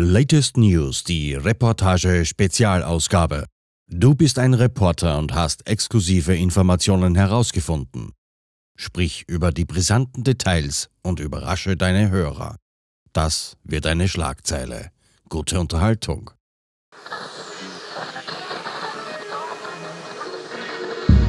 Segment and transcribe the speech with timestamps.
[0.00, 3.46] Latest News, die Reportage Spezialausgabe.
[3.88, 8.12] Du bist ein Reporter und hast exklusive Informationen herausgefunden.
[8.76, 12.58] Sprich über die brisanten Details und überrasche deine Hörer.
[13.12, 14.92] Das wird eine Schlagzeile.
[15.28, 16.30] Gute Unterhaltung.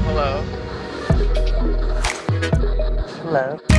[0.05, 0.43] Hello.
[3.23, 3.78] Hello.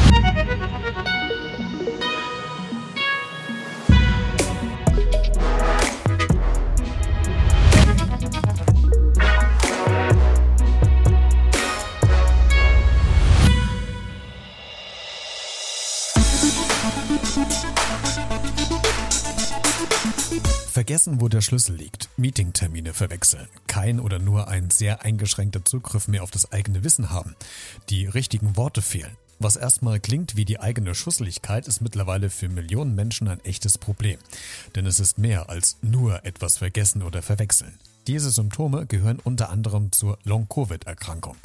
[20.81, 22.09] Vergessen, wo der Schlüssel liegt.
[22.17, 23.47] Meetingtermine verwechseln.
[23.67, 27.35] Kein oder nur ein sehr eingeschränkter Zugriff mehr auf das eigene Wissen haben.
[27.91, 29.15] Die richtigen Worte fehlen.
[29.37, 34.17] Was erstmal klingt wie die eigene Schusseligkeit, ist mittlerweile für Millionen Menschen ein echtes Problem.
[34.73, 37.77] Denn es ist mehr als nur etwas vergessen oder verwechseln.
[38.07, 41.37] Diese Symptome gehören unter anderem zur Long-Covid-Erkrankung.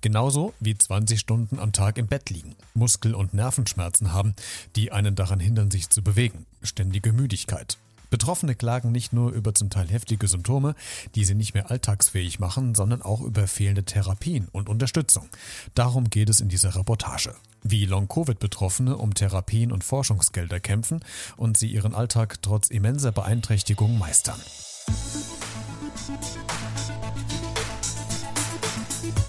[0.00, 4.34] Genauso wie 20 Stunden am Tag im Bett liegen, Muskel- und Nervenschmerzen haben,
[4.76, 7.76] die einen daran hindern, sich zu bewegen, ständige Müdigkeit,
[8.10, 10.74] Betroffene klagen nicht nur über zum Teil heftige Symptome,
[11.14, 15.28] die sie nicht mehr alltagsfähig machen, sondern auch über fehlende Therapien und Unterstützung.
[15.74, 17.34] Darum geht es in dieser Reportage.
[17.62, 21.00] Wie Long-Covid-Betroffene um Therapien und Forschungsgelder kämpfen
[21.36, 24.40] und sie ihren Alltag trotz immenser Beeinträchtigung meistern.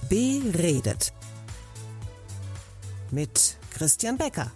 [0.09, 1.13] Beredet.
[3.11, 4.51] Mit Christian Becker.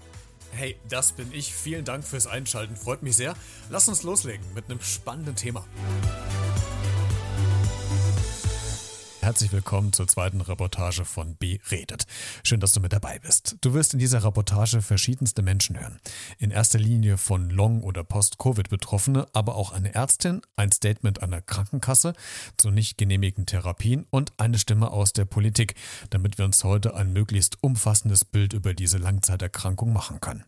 [0.55, 1.53] Hey, das bin ich.
[1.53, 2.75] Vielen Dank fürs Einschalten.
[2.75, 3.35] Freut mich sehr.
[3.69, 5.65] Lass uns loslegen mit einem spannenden Thema.
[9.23, 11.57] Herzlich willkommen zur zweiten Reportage von B.
[12.43, 13.55] Schön, dass du mit dabei bist.
[13.61, 16.01] Du wirst in dieser Reportage verschiedenste Menschen hören.
[16.39, 22.11] In erster Linie von Long- oder Post-Covid-Betroffene, aber auch eine Ärztin, ein Statement einer Krankenkasse
[22.57, 25.75] zu nicht genehmigten Therapien und eine Stimme aus der Politik,
[26.09, 30.43] damit wir uns heute ein möglichst umfassendes Bild über diese Langzeiterkrankung machen können.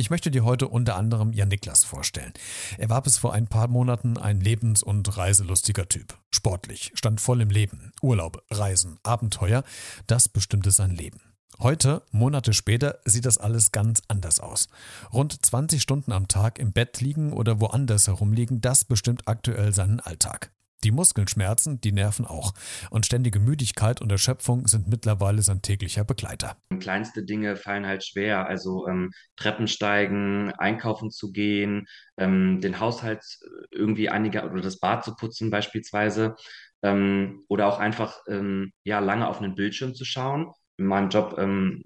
[0.00, 2.32] Ich möchte dir heute unter anderem Jan Niklas vorstellen.
[2.78, 6.16] Er war bis vor ein paar Monaten ein lebens- und reiselustiger Typ.
[6.30, 7.90] Sportlich, stand voll im Leben.
[8.00, 9.64] Urlaub, Reisen, Abenteuer,
[10.06, 11.20] das bestimmte sein Leben.
[11.58, 14.68] Heute, Monate später, sieht das alles ganz anders aus.
[15.12, 19.98] Rund 20 Stunden am Tag im Bett liegen oder woanders herumliegen, das bestimmt aktuell seinen
[19.98, 20.52] Alltag.
[20.84, 22.52] Die Muskeln schmerzen, die Nerven auch.
[22.90, 26.56] Und ständige Müdigkeit und Erschöpfung sind mittlerweile sein täglicher Begleiter.
[26.78, 28.46] Kleinste Dinge fallen halt schwer.
[28.46, 33.24] Also ähm, Treppen steigen, einkaufen zu gehen, ähm, den Haushalt
[33.72, 36.36] irgendwie einiger oder das Bad zu putzen beispielsweise.
[36.82, 40.52] Ähm, oder auch einfach ähm, ja, lange auf einen Bildschirm zu schauen.
[40.76, 41.82] In meinem Job ähm,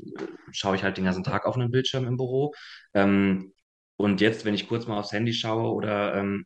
[0.50, 2.52] schaue ich halt den ganzen Tag auf einen Bildschirm im Büro.
[2.92, 3.54] Ähm,
[3.96, 6.44] und jetzt, wenn ich kurz mal aufs Handy schaue oder ähm,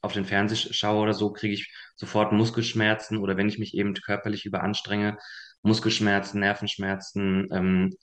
[0.00, 3.94] auf den Fernseher schaue oder so, kriege ich sofort Muskelschmerzen oder wenn ich mich eben
[3.94, 5.18] körperlich überanstrenge,
[5.62, 7.94] Muskelschmerzen, Nervenschmerzen ähm,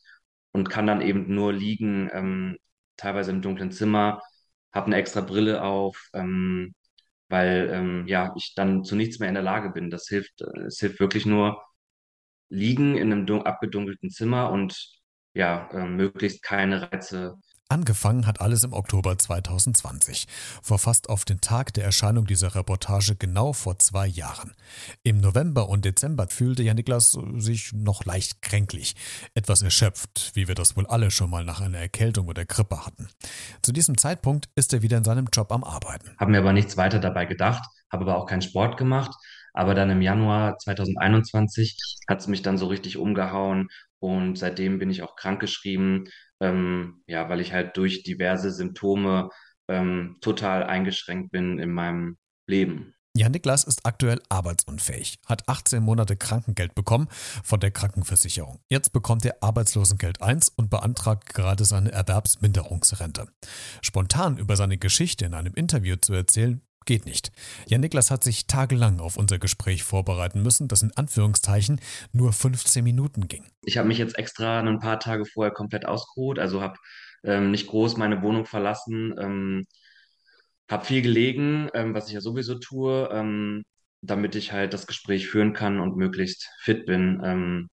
[0.51, 2.57] und kann dann eben nur liegen, ähm,
[2.97, 4.21] teilweise im dunklen Zimmer,
[4.71, 6.73] habe eine extra Brille auf, ähm,
[7.29, 9.89] weil ähm, ja ich dann zu nichts mehr in der Lage bin.
[9.89, 11.61] Das hilft, äh, es hilft wirklich nur
[12.49, 14.99] liegen in einem abgedunkelten Zimmer und
[15.33, 17.35] ja, äh, möglichst keine Reize
[17.69, 20.27] Angefangen hat alles im Oktober 2020,
[20.63, 24.53] vor fast auf den Tag der Erscheinung dieser Reportage genau vor zwei Jahren.
[25.03, 28.95] Im November und Dezember fühlte Jan Niklas sich noch leicht kränklich,
[29.33, 33.09] etwas erschöpft, wie wir das wohl alle schon mal nach einer Erkältung oder Grippe hatten.
[33.61, 36.15] Zu diesem Zeitpunkt ist er wieder in seinem Job am Arbeiten.
[36.17, 39.11] Habe mir aber nichts weiter dabei gedacht, habe aber auch keinen Sport gemacht.
[39.53, 41.77] Aber dann im Januar 2021
[42.07, 43.69] hat es mich dann so richtig umgehauen
[43.99, 46.07] und seitdem bin ich auch krankgeschrieben,
[46.39, 49.29] ähm, ja, weil ich halt durch diverse Symptome
[49.67, 52.17] ähm, total eingeschränkt bin in meinem
[52.47, 52.93] Leben.
[53.17, 57.07] Jan Niklas ist aktuell arbeitsunfähig, hat 18 Monate Krankengeld bekommen
[57.43, 58.59] von der Krankenversicherung.
[58.69, 63.27] Jetzt bekommt er Arbeitslosengeld 1 und beantragt gerade seine Erwerbsminderungsrente.
[63.81, 67.31] Spontan über seine Geschichte in einem Interview zu erzählen, geht nicht.
[67.67, 71.79] Jan Niklas hat sich tagelang auf unser Gespräch vorbereiten müssen, das in Anführungszeichen
[72.11, 73.45] nur 15 Minuten ging.
[73.63, 76.79] Ich habe mich jetzt extra ein paar Tage vorher komplett ausgeruht, also habe
[77.23, 79.67] ähm, nicht groß meine Wohnung verlassen, ähm,
[80.69, 83.63] habe viel gelegen, ähm, was ich ja sowieso tue, ähm,
[84.01, 87.21] damit ich halt das Gespräch führen kann und möglichst fit bin.
[87.23, 87.69] Ähm,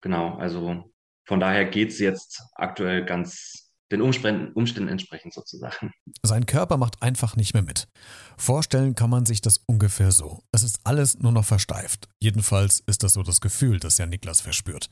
[0.00, 0.90] genau, also
[1.24, 5.92] von daher geht es jetzt aktuell ganz den Umständen, entsprechend sozusagen.
[6.22, 7.88] Sein Körper macht einfach nicht mehr mit.
[8.36, 10.42] Vorstellen kann man sich das ungefähr so.
[10.52, 12.08] Es ist alles nur noch versteift.
[12.20, 14.90] Jedenfalls ist das so das Gefühl, das ja Niklas verspürt.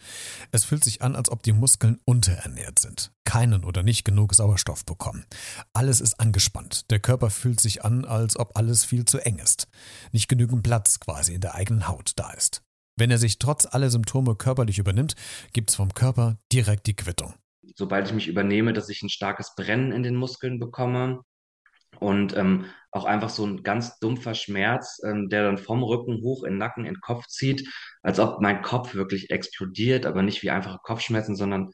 [0.50, 4.84] Es fühlt sich an, als ob die Muskeln unterernährt sind, keinen oder nicht genug Sauerstoff
[4.84, 5.26] bekommen.
[5.72, 6.90] Alles ist angespannt.
[6.90, 9.68] Der Körper fühlt sich an, als ob alles viel zu eng ist.
[10.12, 12.62] Nicht genügend Platz quasi in der eigenen Haut da ist.
[12.98, 15.16] Wenn er sich trotz aller Symptome körperlich übernimmt,
[15.52, 17.34] gibt es vom Körper direkt die Quittung
[17.74, 21.20] sobald ich mich übernehme, dass ich ein starkes Brennen in den Muskeln bekomme
[22.00, 26.44] und ähm, auch einfach so ein ganz dumpfer Schmerz, ähm, der dann vom Rücken hoch
[26.44, 27.68] in den Nacken, in den Kopf zieht,
[28.02, 31.70] als ob mein Kopf wirklich explodiert, aber nicht wie einfache Kopfschmerzen, sondern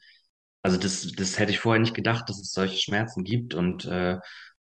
[0.61, 4.17] also das, das hätte ich vorher nicht gedacht, dass es solche Schmerzen gibt und äh,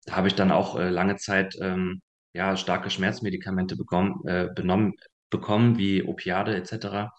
[0.06, 4.94] da habe ich dann auch äh, lange Zeit ähm, ja starke Schmerzmedikamente bekommen, äh, benommen
[5.30, 7.10] bekommen wie Opiate etc.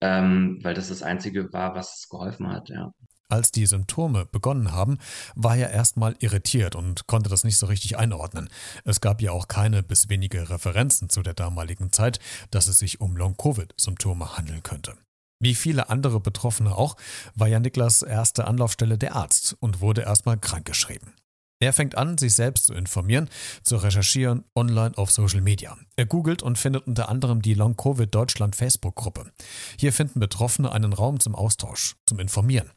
[0.00, 2.92] Ähm, weil das das Einzige war, was geholfen hat, ja.
[3.30, 4.96] Als die Symptome begonnen haben,
[5.34, 8.48] war er erstmal irritiert und konnte das nicht so richtig einordnen.
[8.84, 12.20] Es gab ja auch keine bis wenige Referenzen zu der damaligen Zeit,
[12.50, 14.96] dass es sich um Long-Covid-Symptome handeln könnte.
[15.40, 16.96] Wie viele andere Betroffene auch,
[17.34, 21.12] war ja Niklas erste Anlaufstelle der Arzt und wurde erstmal krankgeschrieben.
[21.60, 23.28] Er fängt an, sich selbst zu informieren,
[23.64, 25.76] zu recherchieren online auf Social Media.
[25.96, 29.32] Er googelt und findet unter anderem die Long Covid Deutschland Facebook-Gruppe.
[29.76, 32.70] Hier finden Betroffene einen Raum zum Austausch, zum Informieren.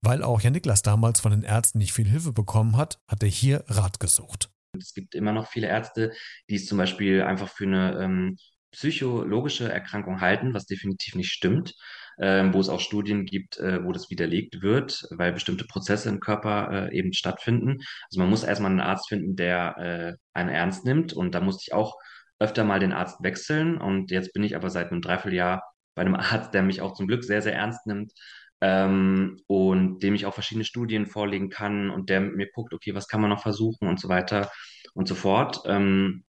[0.00, 3.28] Weil auch Jan Niklas damals von den Ärzten nicht viel Hilfe bekommen hat, hat er
[3.28, 4.50] hier Rat gesucht.
[4.76, 6.12] Es gibt immer noch viele Ärzte,
[6.50, 8.36] die es zum Beispiel einfach für eine ähm,
[8.72, 11.74] psychologische Erkrankung halten, was definitiv nicht stimmt
[12.20, 16.20] ähm, wo es auch Studien gibt, äh, wo das widerlegt wird, weil bestimmte Prozesse im
[16.20, 17.78] Körper äh, eben stattfinden.
[18.10, 21.64] Also man muss erstmal einen Arzt finden, der äh, einen ernst nimmt und da musste
[21.66, 21.96] ich auch
[22.38, 25.62] öfter mal den Arzt wechseln und jetzt bin ich aber seit einem Dreivierteljahr
[25.94, 28.12] bei einem Arzt, der mich auch zum Glück sehr, sehr ernst nimmt
[28.60, 32.94] ähm, und dem ich auch verschiedene Studien vorlegen kann und der mit mir guckt, okay,
[32.94, 34.50] was kann man noch versuchen und so weiter
[34.94, 35.62] und so fort.
[35.66, 36.24] Ähm,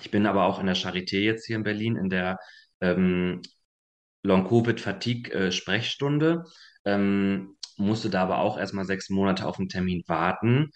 [0.00, 2.38] ich bin aber auch in der Charité jetzt hier in Berlin in der
[2.80, 3.42] ähm,
[4.22, 6.44] Long-Covid-Fatigue-Sprechstunde,
[6.84, 10.70] ähm, musste da aber auch erstmal sechs Monate auf einen Termin warten.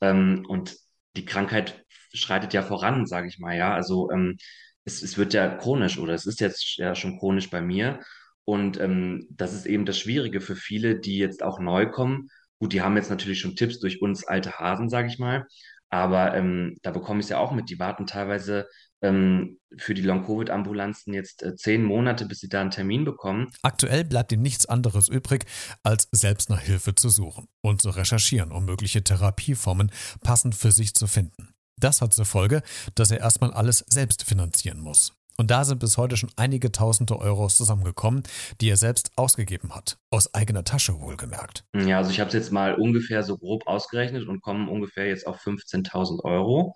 [0.00, 0.76] Ähm, und
[1.16, 3.74] die Krankheit schreitet ja voran, sage ich mal, ja.
[3.74, 4.36] Also ähm,
[4.84, 8.00] es, es wird ja chronisch oder es ist jetzt ja schon chronisch bei mir.
[8.44, 12.28] Und ähm, das ist eben das Schwierige für viele, die jetzt auch neu kommen.
[12.58, 15.46] Gut, die haben jetzt natürlich schon Tipps durch uns alte Hasen, sage ich mal.
[15.90, 17.70] Aber ähm, da bekomme ich es ja auch mit.
[17.70, 18.66] Die warten teilweise
[19.02, 23.52] ähm, für die Long-Covid-Ambulanzen jetzt äh, zehn Monate, bis sie da einen Termin bekommen.
[23.62, 25.44] Aktuell bleibt ihm nichts anderes übrig,
[25.82, 29.90] als selbst nach Hilfe zu suchen und zu recherchieren, um mögliche Therapieformen
[30.22, 31.50] passend für sich zu finden.
[31.78, 32.62] Das hat zur Folge,
[32.94, 35.15] dass er erstmal alles selbst finanzieren muss.
[35.38, 38.22] Und da sind bis heute schon einige tausende Euros zusammengekommen,
[38.60, 39.98] die er selbst ausgegeben hat.
[40.10, 41.64] Aus eigener Tasche wohlgemerkt.
[41.74, 45.26] Ja, also ich habe es jetzt mal ungefähr so grob ausgerechnet und komme ungefähr jetzt
[45.26, 46.74] auf 15.000 Euro.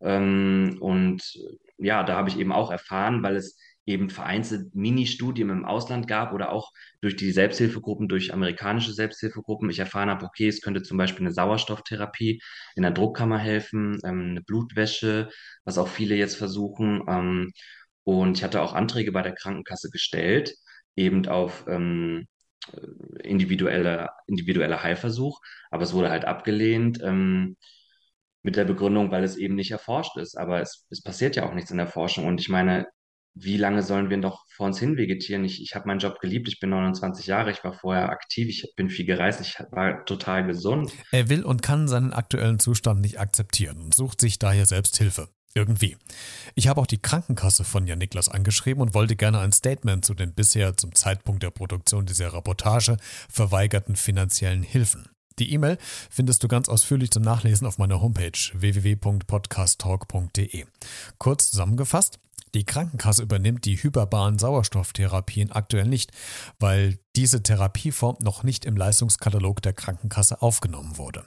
[0.00, 1.22] Ähm, und
[1.78, 3.56] ja, da habe ich eben auch erfahren, weil es
[3.86, 9.78] eben vereinzelt Mini-Studien im Ausland gab oder auch durch die Selbsthilfegruppen, durch amerikanische Selbsthilfegruppen, ich
[9.78, 12.40] erfahren habe, okay, es könnte zum Beispiel eine Sauerstofftherapie
[12.76, 15.28] in der Druckkammer helfen, ähm, eine Blutwäsche,
[15.64, 17.02] was auch viele jetzt versuchen.
[18.04, 20.54] Und ich hatte auch Anträge bei der Krankenkasse gestellt,
[20.96, 22.26] eben auf ähm,
[23.22, 25.40] individuelle, individuelle Heilversuch,
[25.70, 27.00] aber es wurde halt abgelehnt.
[27.02, 27.56] Ähm,
[28.44, 30.36] mit der Begründung, weil es eben nicht erforscht ist.
[30.36, 32.26] Aber es, es passiert ja auch nichts in der Forschung.
[32.26, 32.86] Und ich meine,
[33.34, 35.44] wie lange sollen wir noch vor uns hin vegetieren?
[35.44, 38.74] Ich, ich habe meinen Job geliebt, ich bin 29 Jahre, ich war vorher aktiv, ich
[38.76, 40.92] bin viel gereist, ich war total gesund.
[41.10, 45.30] Er will und kann seinen aktuellen Zustand nicht akzeptieren und sucht sich daher selbst Hilfe.
[45.54, 45.96] Irgendwie.
[46.56, 50.14] Ich habe auch die Krankenkasse von Jan Niklas angeschrieben und wollte gerne ein Statement zu
[50.14, 52.96] den bisher zum Zeitpunkt der Produktion dieser Reportage
[53.28, 55.08] verweigerten finanziellen Hilfen.
[55.38, 55.78] Die E-Mail
[56.10, 60.64] findest du ganz ausführlich zum Nachlesen auf meiner Homepage www.podcasttalk.de.
[61.18, 62.20] Kurz zusammengefasst,
[62.54, 66.12] die Krankenkasse übernimmt die hyperbaren Sauerstofftherapien aktuell nicht,
[66.58, 71.24] weil diese Therapieform noch nicht im Leistungskatalog der Krankenkasse aufgenommen wurde.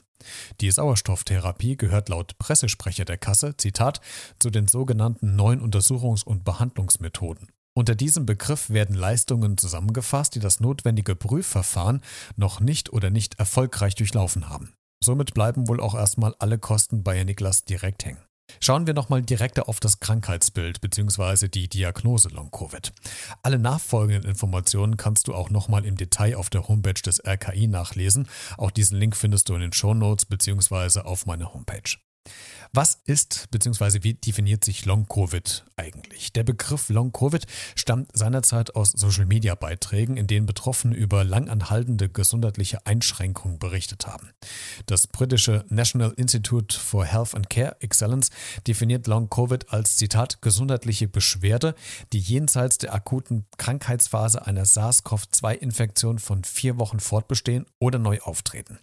[0.61, 4.01] Die Sauerstofftherapie gehört laut Pressesprecher der Kasse, Zitat,
[4.39, 7.49] zu den sogenannten neuen Untersuchungs- und Behandlungsmethoden.
[7.75, 12.01] Unter diesem Begriff werden Leistungen zusammengefasst, die das notwendige Prüfverfahren
[12.35, 14.73] noch nicht oder nicht erfolgreich durchlaufen haben.
[15.03, 18.26] Somit bleiben wohl auch erstmal alle Kosten bei Herrn Niklas direkt hängen.
[18.59, 21.47] Schauen wir nochmal direkter auf das Krankheitsbild bzw.
[21.47, 22.93] die Diagnose Long-Covid.
[23.43, 28.27] Alle nachfolgenden Informationen kannst du auch nochmal im Detail auf der Homepage des RKI nachlesen.
[28.57, 31.01] Auch diesen Link findest du in den Shownotes bzw.
[31.01, 31.97] auf meiner Homepage.
[32.73, 34.03] Was ist bzw.
[34.03, 36.33] wie definiert sich Long-Covid eigentlich?
[36.33, 44.07] Der Begriff Long-Covid stammt seinerzeit aus Social-Media-Beiträgen, in denen Betroffene über langanhaltende gesundheitliche Einschränkungen berichtet
[44.07, 44.31] haben.
[44.85, 48.29] Das britische National Institute for Health and Care Excellence
[48.67, 51.73] definiert Long-Covid als Zitat gesundheitliche Beschwerde,
[52.13, 58.79] die jenseits der akuten Krankheitsphase einer SARS-CoV-2-Infektion von vier Wochen fortbestehen oder neu auftreten.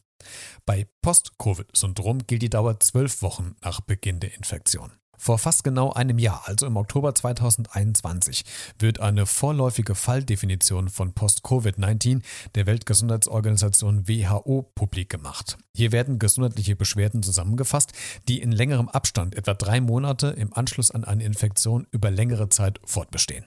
[0.66, 4.92] Bei Post-Covid-Syndrom gilt die Dauer zwölf Wochen nach Beginn der Infektion.
[5.16, 8.44] Vor fast genau einem Jahr, also im Oktober 2021,
[8.78, 12.22] wird eine vorläufige Falldefinition von Post-Covid-19
[12.54, 15.56] der Weltgesundheitsorganisation WHO publik gemacht.
[15.74, 17.92] Hier werden gesundheitliche Beschwerden zusammengefasst,
[18.28, 22.80] die in längerem Abstand, etwa drei Monate im Anschluss an eine Infektion, über längere Zeit
[22.84, 23.46] fortbestehen.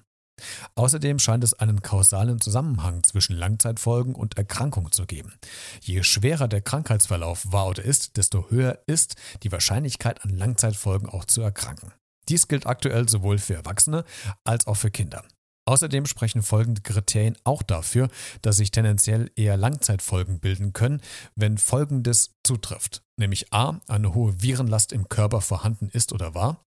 [0.75, 5.33] Außerdem scheint es einen kausalen Zusammenhang zwischen Langzeitfolgen und Erkrankung zu geben.
[5.81, 11.25] Je schwerer der Krankheitsverlauf war oder ist, desto höher ist die Wahrscheinlichkeit an Langzeitfolgen auch
[11.25, 11.93] zu erkranken.
[12.29, 14.03] Dies gilt aktuell sowohl für Erwachsene
[14.43, 15.23] als auch für Kinder.
[15.67, 18.07] Außerdem sprechen folgende Kriterien auch dafür,
[18.41, 21.01] dass sich tendenziell eher Langzeitfolgen bilden können,
[21.35, 23.03] wenn Folgendes zutrifft.
[23.17, 23.81] Nämlich a.
[23.89, 26.65] eine hohe Virenlast im Körper vorhanden ist oder war,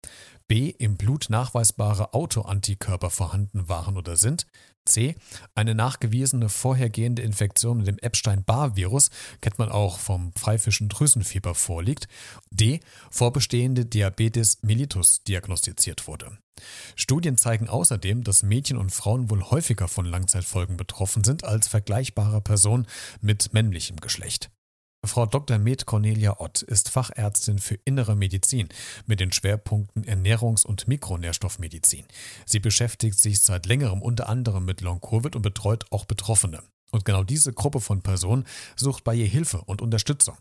[0.49, 0.69] b.
[0.69, 4.47] im Blut nachweisbare Autoantikörper vorhanden waren oder sind,
[4.85, 5.15] c.
[5.55, 9.11] eine nachgewiesene vorhergehende Infektion mit dem Epstein-Barr-Virus,
[9.41, 12.09] kennt man auch vom pfeifischen Drüsenfieber, vorliegt,
[12.51, 12.81] d.
[13.11, 16.39] vorbestehende Diabetes mellitus diagnostiziert wurde.
[16.95, 22.41] Studien zeigen außerdem, dass Mädchen und Frauen wohl häufiger von Langzeitfolgen betroffen sind als vergleichbare
[22.41, 22.87] Personen
[23.21, 24.51] mit männlichem Geschlecht.
[25.03, 25.57] Frau Dr.
[25.57, 28.69] Med Cornelia Ott ist Fachärztin für Innere Medizin
[29.07, 32.05] mit den Schwerpunkten Ernährungs- und Mikronährstoffmedizin.
[32.45, 36.63] Sie beschäftigt sich seit längerem unter anderem mit Long-Covid und betreut auch Betroffene.
[36.91, 38.45] Und genau diese Gruppe von Personen
[38.77, 40.37] sucht bei ihr Hilfe und Unterstützung.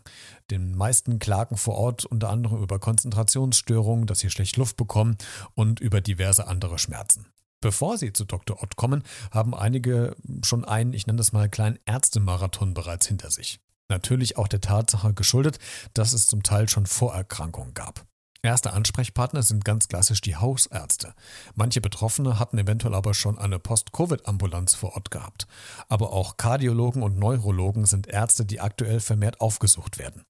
[0.50, 5.16] Den meisten klagen vor Ort unter anderem über Konzentrationsstörungen, dass sie schlecht Luft bekommen
[5.54, 7.26] und über diverse andere Schmerzen.
[7.62, 8.62] Bevor sie zu Dr.
[8.62, 13.58] Ott kommen, haben einige schon einen, ich nenne das mal, kleinen Ärztemarathon bereits hinter sich.
[13.90, 15.58] Natürlich auch der Tatsache geschuldet,
[15.94, 18.06] dass es zum Teil schon Vorerkrankungen gab.
[18.42, 21.12] Erste Ansprechpartner sind ganz klassisch die Hausärzte.
[21.54, 25.46] Manche Betroffene hatten eventuell aber schon eine Post-Covid-Ambulanz vor Ort gehabt.
[25.88, 30.24] Aber auch Kardiologen und Neurologen sind Ärzte, die aktuell vermehrt aufgesucht werden.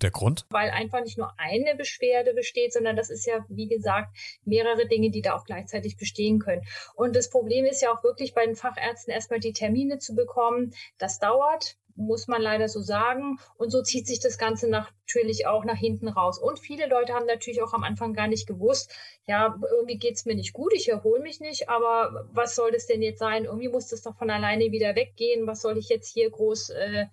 [0.00, 0.46] Der Grund?
[0.48, 5.10] Weil einfach nicht nur eine Beschwerde besteht, sondern das ist ja, wie gesagt, mehrere Dinge,
[5.10, 6.62] die da auch gleichzeitig bestehen können.
[6.94, 10.72] Und das Problem ist ja auch wirklich bei den Fachärzten erstmal die Termine zu bekommen.
[10.96, 13.38] Das dauert muss man leider so sagen.
[13.56, 16.38] Und so zieht sich das Ganze natürlich auch nach hinten raus.
[16.38, 18.92] Und viele Leute haben natürlich auch am Anfang gar nicht gewusst,
[19.26, 22.86] ja, irgendwie geht es mir nicht gut, ich erhole mich nicht, aber was soll das
[22.86, 23.44] denn jetzt sein?
[23.44, 25.46] Irgendwie muss das doch von alleine wieder weggehen.
[25.46, 27.06] Was soll ich jetzt hier groß äh,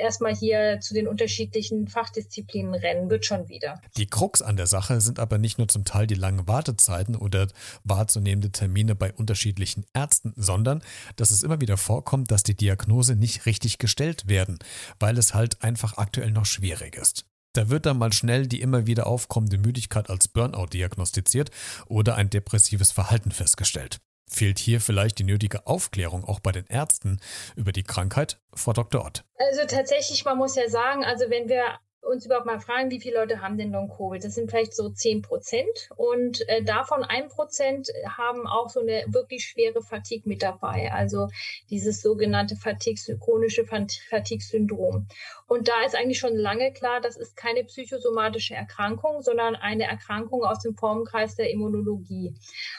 [0.00, 3.80] erstmal hier zu den unterschiedlichen Fachdisziplinen rennen, wird schon wieder.
[3.96, 7.48] Die Krux an der Sache sind aber nicht nur zum Teil die langen Wartezeiten oder
[7.84, 10.82] wahrzunehmende Termine bei unterschiedlichen Ärzten, sondern
[11.16, 14.58] dass es immer wieder vorkommt, dass die Diagnose nicht richtig gestellt werden,
[14.98, 17.26] weil es halt einfach aktuell noch schwierig ist.
[17.52, 21.50] Da wird dann mal schnell die immer wieder aufkommende Müdigkeit als Burnout diagnostiziert
[21.86, 23.98] oder ein depressives Verhalten festgestellt.
[24.28, 27.20] Fehlt hier vielleicht die nötige Aufklärung auch bei den Ärzten
[27.54, 29.04] über die Krankheit, Frau Dr.
[29.04, 29.24] Ott?
[29.38, 33.16] Also tatsächlich, man muss ja sagen, also wenn wir uns überhaupt mal fragen, wie viele
[33.16, 34.22] Leute haben denn Long-Covid?
[34.22, 39.04] Das sind vielleicht so 10 Prozent und äh, davon ein Prozent haben auch so eine
[39.08, 41.28] wirklich schwere Fatigue mit dabei, also
[41.70, 45.08] dieses sogenannte Fatigue, chronische Fatigue-Syndrom.
[45.48, 50.42] Und da ist eigentlich schon lange klar, das ist keine psychosomatische Erkrankung, sondern eine Erkrankung
[50.42, 52.34] aus dem Formenkreis der Immunologie.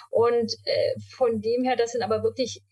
[0.10, 2.64] Und äh, von dem her, das sind aber wirklich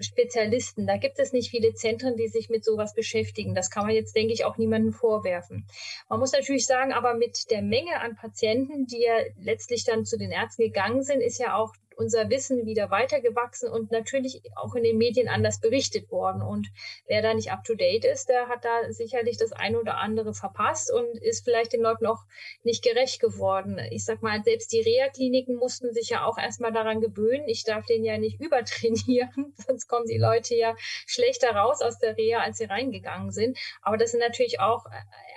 [0.00, 0.86] Spezialisten.
[0.86, 3.54] Da gibt es nicht viele Zentren, die sich mit sowas beschäftigen.
[3.54, 5.66] Das kann man jetzt, denke ich, auch niemandem vorwerfen.
[6.08, 10.16] Man muss natürlich sagen, aber mit der Menge an Patienten, die ja letztlich dann zu
[10.16, 14.82] den Ärzten gegangen sind, ist ja auch unser Wissen wieder weitergewachsen und natürlich auch in
[14.82, 16.42] den Medien anders berichtet worden.
[16.42, 16.68] Und
[17.06, 20.34] wer da nicht up to date ist, der hat da sicherlich das eine oder andere
[20.34, 22.22] verpasst und ist vielleicht den Leuten auch
[22.62, 23.78] nicht gerecht geworden.
[23.90, 27.48] Ich sag mal, selbst die Reha-Kliniken mussten sich ja auch erstmal daran gewöhnen.
[27.48, 30.74] Ich darf den ja nicht übertrainieren, sonst kommen die Leute ja
[31.06, 33.58] schlechter raus aus der Reha, als sie reingegangen sind.
[33.80, 34.84] Aber das sind natürlich auch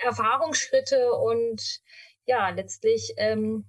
[0.04, 1.80] Erfahrungsschritte und
[2.26, 3.64] ja, letztlich ähm,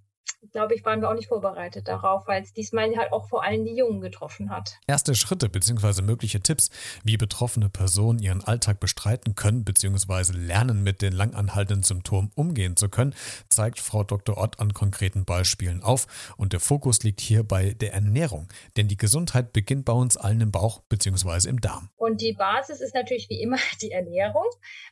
[0.52, 3.66] glaube ich, waren wir auch nicht vorbereitet darauf, weil es diesmal halt auch vor allem
[3.66, 4.78] die Jungen getroffen hat.
[4.88, 6.02] Erste Schritte bzw.
[6.02, 6.70] mögliche Tipps,
[7.04, 10.34] wie betroffene Personen ihren Alltag bestreiten können bzw.
[10.34, 13.16] lernen, mit den langanhaltenden Symptomen umgehen zu können,
[13.50, 14.38] zeigt Frau Dr.
[14.38, 16.08] Ott an konkreten Beispielen auf.
[16.38, 20.42] Und der Fokus liegt hier bei der Ernährung, denn die Gesundheit beginnt bei uns allen
[20.42, 21.50] im Bauch bzw.
[21.50, 21.90] im Darm.
[21.98, 24.46] Und die Basis ist natürlich wie immer die Ernährung,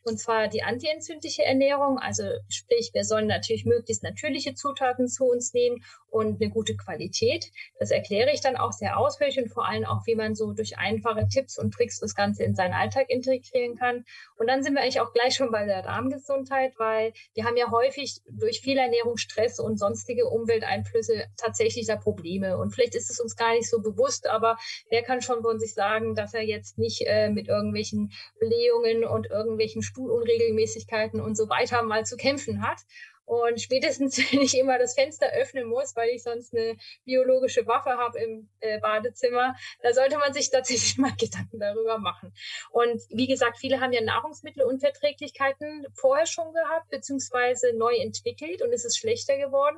[0.04, 1.98] und zwar die antientzündliche Ernährung.
[2.00, 5.84] Also sprich, wir sollen natürlich möglichst natürliche Zutaten zu uns nehmen
[6.16, 7.52] und eine gute Qualität.
[7.78, 10.78] Das erkläre ich dann auch sehr ausführlich und vor allem auch, wie man so durch
[10.78, 14.06] einfache Tipps und Tricks das Ganze in seinen Alltag integrieren kann.
[14.38, 17.70] Und dann sind wir eigentlich auch gleich schon bei der Darmgesundheit, weil wir haben ja
[17.70, 22.58] häufig durch viel Ernährung, Stress und sonstige Umwelteinflüsse tatsächlich da Probleme.
[22.58, 24.58] Und vielleicht ist es uns gar nicht so bewusst, aber
[24.90, 29.30] wer kann schon von sich sagen, dass er jetzt nicht äh, mit irgendwelchen Blähungen und
[29.30, 32.80] irgendwelchen Stuhlunregelmäßigkeiten und so weiter mal zu kämpfen hat.
[33.26, 37.92] Und spätestens, wenn ich immer das Fenster öffnen muss, weil ich sonst eine biologische Waffe
[37.92, 42.34] habe im äh, Badezimmer, da sollte man sich tatsächlich mal Gedanken darüber machen.
[42.72, 48.86] Und wie gesagt, viele haben ja Nahrungsmittelunverträglichkeiten vorher schon gehabt, beziehungsweise neu entwickelt und es
[48.86, 49.78] ist schlechter geworden.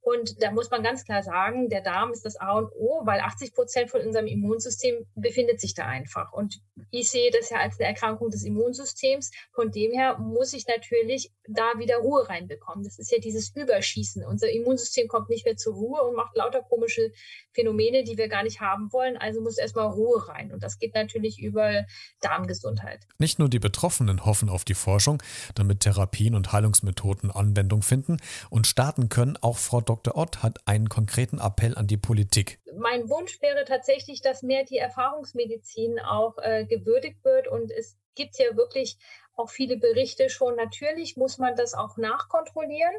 [0.00, 3.20] Und da muss man ganz klar sagen, der Darm ist das A und O, weil
[3.20, 6.32] 80 Prozent von unserem Immunsystem befindet sich da einfach.
[6.32, 9.30] Und ich sehe das ja als eine Erkrankung des Immunsystems.
[9.52, 12.84] Von dem her muss ich natürlich da wieder Ruhe reinbekommen.
[12.84, 14.24] Das ist ja dieses Überschießen.
[14.24, 17.12] Unser Immunsystem kommt nicht mehr zur Ruhe und macht lauter komische
[17.52, 19.16] Phänomene, die wir gar nicht haben wollen.
[19.16, 20.52] Also muss erstmal Ruhe rein.
[20.52, 21.84] Und das geht natürlich über
[22.20, 23.06] Darmgesundheit.
[23.18, 25.22] Nicht nur die Betroffenen hoffen auf die Forschung,
[25.54, 28.18] damit Therapien und Heilungsmethoden Anwendung finden
[28.50, 30.16] und starten können, auch Frau Dr.
[30.16, 32.60] Ott hat einen konkreten Appell an die Politik.
[32.76, 37.48] Mein Wunsch wäre tatsächlich, dass mehr die Erfahrungsmedizin auch äh, gewürdigt wird.
[37.48, 38.98] Und es gibt ja wirklich
[39.34, 40.56] auch viele Berichte schon.
[40.56, 42.94] Natürlich muss man das auch nachkontrollieren.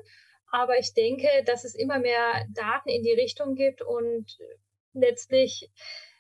[0.52, 4.38] Aber ich denke, dass es immer mehr Daten in die Richtung gibt und
[4.94, 5.70] letztlich,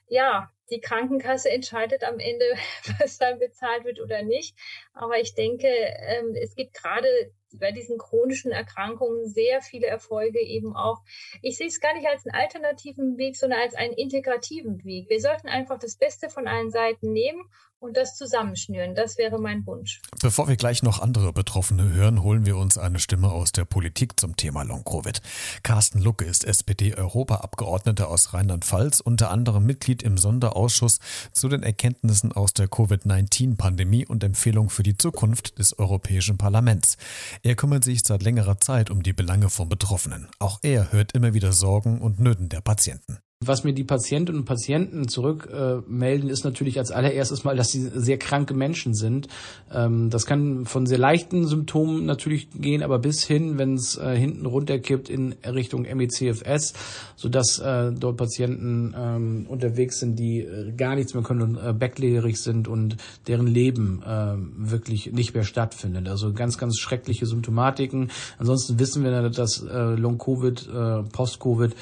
[0.08, 2.46] ja, die Krankenkasse entscheidet am Ende,
[3.00, 4.56] was dann bezahlt wird oder nicht.
[4.94, 7.08] Aber ich denke, ähm, es gibt gerade
[7.54, 11.00] bei diesen chronischen Erkrankungen sehr viele Erfolge eben auch.
[11.42, 15.10] Ich sehe es gar nicht als einen alternativen Weg, sondern als einen integrativen Weg.
[15.10, 17.44] Wir sollten einfach das Beste von allen Seiten nehmen
[17.80, 18.94] und das zusammenschnüren.
[18.94, 20.02] Das wäre mein Wunsch.
[20.22, 24.20] Bevor wir gleich noch andere Betroffene hören, holen wir uns eine Stimme aus der Politik
[24.20, 25.22] zum Thema Long-Covid.
[25.64, 32.54] Carsten Lucke ist SPD-Europaabgeordneter aus Rheinland-Pfalz, unter anderem Mitglied im Sonderausschuss zu den Erkenntnissen aus
[32.54, 36.98] der Covid-19-Pandemie und Empfehlung für die Zukunft des Europäischen Parlaments.
[37.44, 40.28] Er kümmert sich seit längerer Zeit um die Belange von Betroffenen.
[40.40, 43.20] Auch er hört immer wieder Sorgen und Nöten der Patienten.
[43.46, 47.90] Was mir die Patientinnen und Patienten zurückmelden, äh, ist natürlich als allererstes mal, dass sie
[47.96, 49.30] sehr kranke Menschen sind.
[49.72, 54.18] Ähm, das kann von sehr leichten Symptomen natürlich gehen, aber bis hin, wenn es äh,
[54.18, 56.74] hinten runterkippt in Richtung MECFS,
[57.16, 61.72] sodass äh, dort Patienten ähm, unterwegs sind, die äh, gar nichts mehr können und äh,
[61.72, 62.98] backlegerig sind und
[63.30, 66.10] deren Leben äh, wirklich nicht mehr stattfindet.
[66.10, 68.12] Also ganz, ganz schreckliche Symptomatiken.
[68.38, 70.70] Ansonsten wissen wir, dass Long-Covid,
[71.14, 71.76] Post-Covid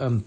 [0.00, 0.24] ähm,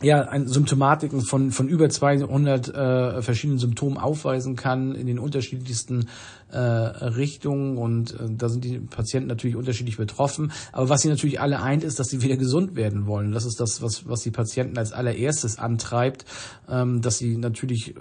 [0.00, 6.08] ja, ein Symptomatiken von, von über 200 äh, verschiedenen Symptomen aufweisen kann in den unterschiedlichsten
[6.52, 10.52] äh, Richtungen und äh, da sind die Patienten natürlich unterschiedlich betroffen.
[10.72, 13.32] Aber was sie natürlich alle eint, ist, dass sie wieder gesund werden wollen.
[13.32, 16.24] Das ist das, was, was die Patienten als allererstes antreibt,
[16.68, 17.96] ähm, dass sie natürlich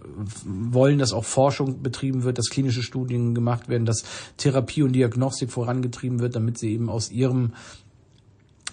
[0.45, 4.03] wollen, dass auch Forschung betrieben wird, dass klinische Studien gemacht werden, dass
[4.37, 7.53] Therapie und Diagnostik vorangetrieben wird, damit sie eben aus ihrem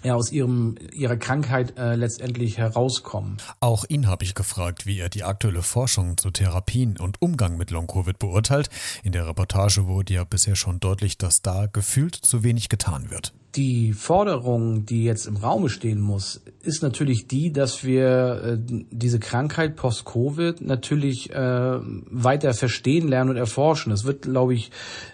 [0.05, 3.37] ja, aus ihrem, ihrer Krankheit äh, letztendlich herauskommen.
[3.59, 7.71] Auch ihn habe ich gefragt, wie er die aktuelle Forschung zu Therapien und Umgang mit
[7.71, 8.69] Long-Covid beurteilt.
[9.03, 13.33] In der Reportage wurde ja bisher schon deutlich, dass da gefühlt zu wenig getan wird.
[13.55, 18.57] Die Forderung, die jetzt im Raume stehen muss, ist natürlich die, dass wir äh,
[18.91, 23.93] diese Krankheit post-Covid natürlich äh, weiter verstehen, lernen und erforschen.
[23.93, 24.71] Es wird, glaube ich,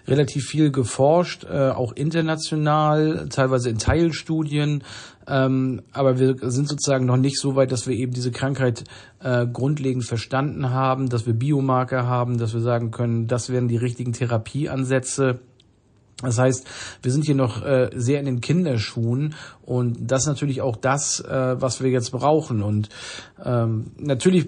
[0.08, 4.82] relativ viel geforscht, äh, auch international, teilweise in Teilstudien.
[5.28, 8.82] Ähm, aber wir sind sozusagen noch nicht so weit, dass wir eben diese Krankheit
[9.20, 13.76] äh, grundlegend verstanden haben, dass wir Biomarker haben, dass wir sagen können, das wären die
[13.76, 15.38] richtigen Therapieansätze
[16.22, 16.66] das heißt,
[17.02, 21.20] wir sind hier noch äh, sehr in den Kinderschuhen und das ist natürlich auch das,
[21.20, 22.62] äh, was wir jetzt brauchen.
[22.62, 22.88] Und
[23.44, 24.46] ähm, natürlich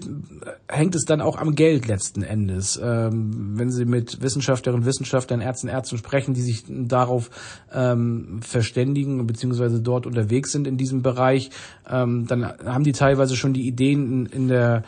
[0.67, 2.79] hängt es dann auch am Geld letzten Endes.
[2.81, 7.29] Ähm, wenn Sie mit Wissenschaftlerinnen, Wissenschaftlern, Ärzten, Ärzten sprechen, die sich darauf
[7.73, 9.79] ähm, verständigen bzw.
[9.81, 11.49] dort unterwegs sind in diesem Bereich,
[11.89, 14.83] ähm, dann haben die teilweise schon die Ideen in, in der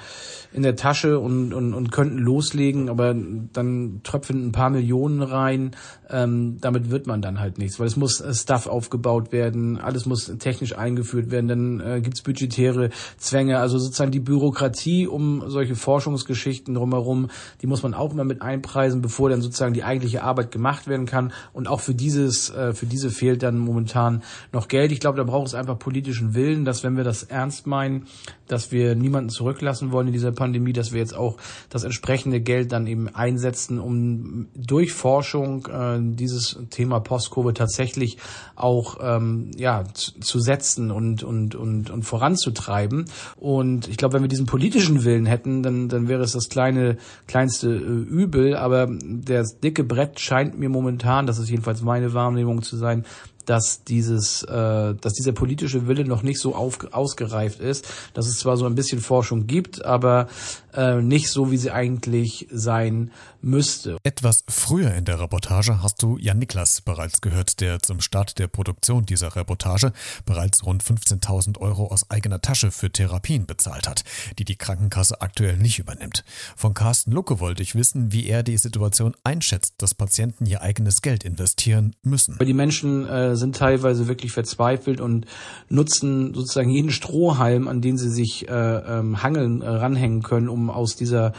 [0.53, 5.71] in der Tasche und, und, und könnten loslegen, aber dann tröpfeln ein paar Millionen rein.
[6.09, 9.79] Ähm, damit damit wird man dann halt nichts, weil es muss äh, Stuff aufgebaut werden,
[9.79, 15.43] alles muss technisch eingeführt werden, dann äh, gibt's budgetäre Zwänge, also sozusagen die Bürokratie um
[15.47, 17.29] solche Forschungsgeschichten drumherum,
[17.61, 21.05] die muss man auch immer mit einpreisen, bevor dann sozusagen die eigentliche Arbeit gemacht werden
[21.05, 21.33] kann.
[21.53, 24.91] Und auch für dieses, äh, für diese fehlt dann momentan noch Geld.
[24.91, 28.05] Ich glaube, da braucht es einfach politischen Willen, dass wenn wir das ernst meinen,
[28.47, 31.37] dass wir niemanden zurücklassen wollen in dieser Pandemie, dass wir jetzt auch
[31.69, 38.17] das entsprechende Geld dann eben einsetzen, um durch Forschung äh, dieses Thema Postkurve tatsächlich
[38.55, 43.05] auch ähm, ja zu, setzen und und und und voranzutreiben.
[43.35, 46.97] Und ich glaube, wenn wir diesen politischen Willen hätten, dann dann wäre es das kleine
[47.27, 48.55] kleinste äh, Übel.
[48.55, 53.05] Aber der dicke Brett scheint mir momentan, das ist jedenfalls meine Wahrnehmung zu sein,
[53.47, 58.39] dass dieses, äh, dass dieser politische Wille noch nicht so auf, ausgereift ist, dass es
[58.39, 60.27] zwar so ein bisschen Forschung gibt, aber
[60.73, 63.97] äh, nicht so, wie sie eigentlich sein müsste.
[64.03, 68.47] Etwas früher in der Reportage hast du Jan Niklas bereits gehört, der zum Start der
[68.47, 69.93] Produktion dieser Reportage
[70.25, 74.03] bereits rund 15.000 Euro aus eigener Tasche für Therapien bezahlt hat,
[74.37, 76.25] die die Krankenkasse aktuell nicht übernimmt.
[76.57, 81.01] Von Carsten Lucke wollte ich wissen, wie er die Situation einschätzt, dass Patienten ihr eigenes
[81.01, 82.37] Geld investieren müssen.
[82.41, 85.25] Die Menschen äh, sind teilweise wirklich verzweifelt und
[85.69, 90.69] nutzen sozusagen jeden Strohhalm, an den sie sich äh, ähm, hangeln, äh, ranhängen können, um
[90.69, 91.33] aus dieser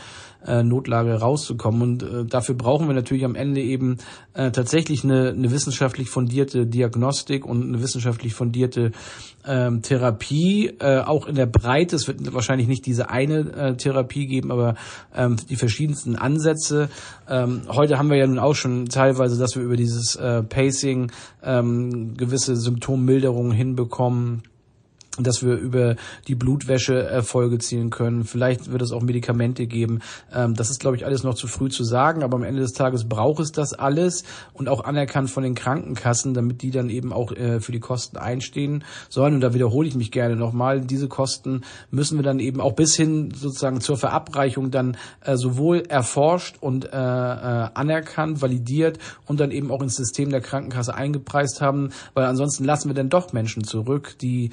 [0.47, 1.83] äh, Notlage rauszukommen.
[1.83, 3.99] Und äh, dafür brauchen wir natürlich am Ende eben
[4.35, 8.93] äh, tatsächlich eine, eine wissenschaftlich fundierte Diagnostik und eine wissenschaftlich fundierte
[9.47, 11.97] ähm, Therapie, äh, auch in der Breite.
[11.97, 14.75] Es wird wahrscheinlich nicht diese eine äh, Therapie geben, aber
[15.15, 16.89] ähm, die verschiedensten Ansätze.
[17.29, 21.11] Ähm, heute haben wir ja nun auch schon teilweise, dass wir über dieses äh, Pacing
[21.43, 24.43] ähm, gewisse Symptommilderungen hinbekommen
[25.19, 28.25] dass wir über die Blutwäsche Erfolge zielen können.
[28.25, 30.01] Vielleicht wird es auch Medikamente geben.
[30.35, 32.73] Ähm, das ist, glaube ich, alles noch zu früh zu sagen, aber am Ende des
[32.73, 37.13] Tages braucht es das alles und auch anerkannt von den Krankenkassen, damit die dann eben
[37.13, 39.35] auch äh, für die Kosten einstehen sollen.
[39.35, 42.95] Und da wiederhole ich mich gerne nochmal, diese Kosten müssen wir dann eben auch bis
[42.95, 49.71] hin sozusagen zur Verabreichung dann äh, sowohl erforscht und äh, anerkannt, validiert und dann eben
[49.71, 54.17] auch ins System der Krankenkasse eingepreist haben, weil ansonsten lassen wir dann doch Menschen zurück,
[54.21, 54.51] die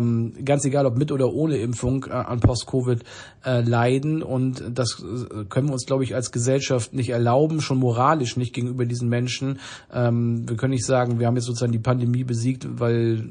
[0.00, 3.02] ähm, ganz egal ob mit oder ohne Impfung, äh, an Post-Covid
[3.44, 4.22] äh, leiden.
[4.22, 8.54] Und das äh, können wir uns, glaube ich, als Gesellschaft nicht erlauben, schon moralisch nicht
[8.54, 9.60] gegenüber diesen Menschen.
[9.92, 13.24] Ähm, wir können nicht sagen, wir haben jetzt sozusagen die Pandemie besiegt, weil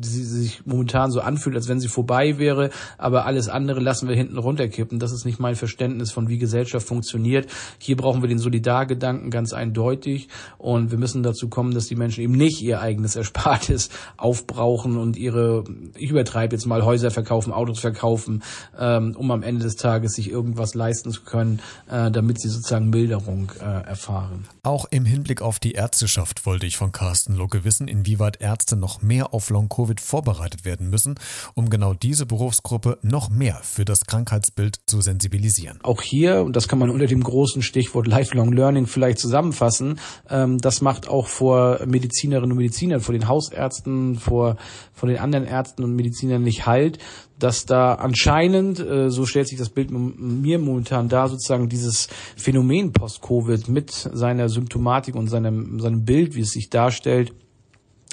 [0.00, 4.16] sie sich momentan so anfühlt, als wenn sie vorbei wäre, aber alles andere lassen wir
[4.16, 4.98] hinten runterkippen.
[4.98, 7.48] Das ist nicht mein Verständnis von wie Gesellschaft funktioniert.
[7.78, 12.22] Hier brauchen wir den Solidargedanken ganz eindeutig und wir müssen dazu kommen, dass die Menschen
[12.22, 15.64] eben nicht ihr eigenes Erspartes aufbrauchen und ihre,
[15.96, 18.42] ich übertreibe jetzt mal, Häuser verkaufen, Autos verkaufen,
[18.78, 21.60] ähm, um am Ende des Tages sich irgendwas leisten zu können,
[21.90, 24.46] äh, damit sie sozusagen Milderung äh, erfahren.
[24.62, 29.02] Auch im Hinblick auf die Ärzteschaft wollte ich von Carsten Lucke wissen, inwieweit Ärzte noch
[29.02, 31.16] mehr auf Long-Covid Covid vorbereitet werden müssen,
[31.54, 35.80] um genau diese Berufsgruppe noch mehr für das Krankheitsbild zu sensibilisieren.
[35.82, 39.98] Auch hier, und das kann man unter dem großen Stichwort Lifelong Learning vielleicht zusammenfassen,
[40.28, 44.56] ähm, das macht auch vor Medizinerinnen und Medizinern, vor den Hausärzten, vor,
[44.92, 46.98] vor den anderen Ärzten und Medizinern nicht halt,
[47.38, 52.92] dass da anscheinend, äh, so stellt sich das Bild mir momentan dar, sozusagen dieses Phänomen
[52.92, 57.32] Post-Covid mit seiner Symptomatik und seinem, seinem Bild, wie es sich darstellt,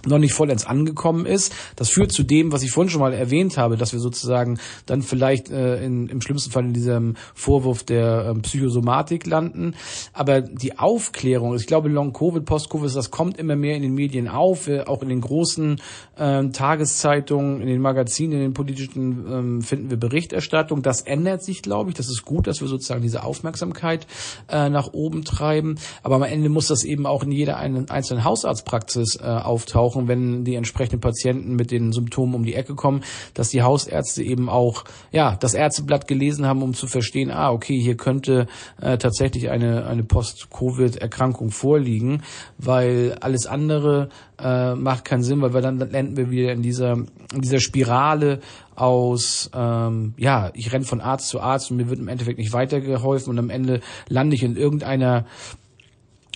[0.08, 1.54] noch nicht vollends angekommen ist.
[1.76, 5.02] Das führt zu dem, was ich vorhin schon mal erwähnt habe, dass wir sozusagen dann
[5.02, 9.76] vielleicht äh, in, im schlimmsten Fall in diesem Vorwurf der ähm, Psychosomatik landen.
[10.14, 14.68] Aber die Aufklärung, ich glaube, Long-Covid, Post-Covid, das kommt immer mehr in den Medien auf,
[14.68, 15.82] äh, auch in den großen
[16.18, 20.82] äh, Tageszeitungen, in den Magazinen, in den politischen ähm, finden wir Berichterstattung.
[20.82, 21.96] Das ändert sich, glaube ich.
[21.96, 24.08] Das ist gut, dass wir sozusagen diese Aufmerksamkeit
[24.50, 25.76] äh, nach oben treiben.
[26.04, 30.44] Aber am Ende muss das eben auch in jeder einzelnen Hausarztpraxis äh, auftauchen brauchen, wenn
[30.44, 33.02] die entsprechenden Patienten mit den Symptomen um die Ecke kommen,
[33.34, 37.80] dass die Hausärzte eben auch ja das Ärzteblatt gelesen haben, um zu verstehen, ah okay,
[37.80, 38.48] hier könnte
[38.82, 42.24] äh, tatsächlich eine eine Post-Covid-Erkrankung vorliegen,
[42.58, 46.62] weil alles andere äh, macht keinen Sinn, weil wir dann, dann landen wir wieder in
[46.62, 48.40] dieser in dieser Spirale
[48.76, 52.54] aus, ähm, ja, ich renne von Arzt zu Arzt und mir wird im Endeffekt nicht
[52.54, 55.26] weitergeholfen und am Ende lande ich in irgendeiner